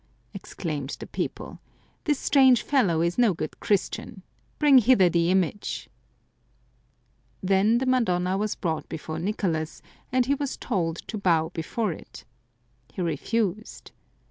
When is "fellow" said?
2.63-3.01